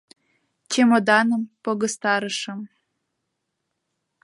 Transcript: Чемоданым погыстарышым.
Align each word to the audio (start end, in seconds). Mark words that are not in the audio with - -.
Чемоданым 0.71 1.41
погыстарышым. 1.63 2.59